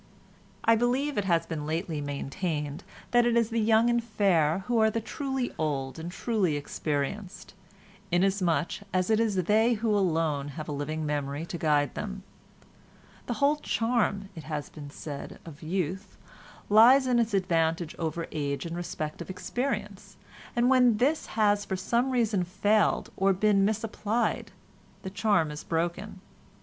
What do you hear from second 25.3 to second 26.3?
is broken.